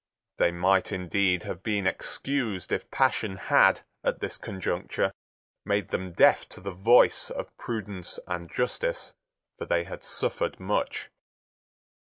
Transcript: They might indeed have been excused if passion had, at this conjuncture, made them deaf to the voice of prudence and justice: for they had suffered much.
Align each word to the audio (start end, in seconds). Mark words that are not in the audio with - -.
They 0.39 0.51
might 0.51 0.91
indeed 0.91 1.43
have 1.43 1.61
been 1.61 1.85
excused 1.85 2.71
if 2.71 2.89
passion 2.89 3.37
had, 3.37 3.81
at 4.03 4.19
this 4.19 4.39
conjuncture, 4.39 5.11
made 5.63 5.89
them 5.89 6.13
deaf 6.13 6.49
to 6.49 6.59
the 6.59 6.71
voice 6.73 7.29
of 7.29 7.55
prudence 7.59 8.19
and 8.25 8.51
justice: 8.51 9.13
for 9.59 9.65
they 9.67 9.83
had 9.83 10.03
suffered 10.03 10.59
much. 10.59 11.11